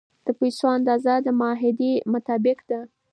د 0.25 0.27
پیسو 0.39 0.65
اندازه 0.77 1.13
د 1.25 1.27
معاهدې 1.39 1.91
مطابق 2.13 2.59
ده. 2.69 2.79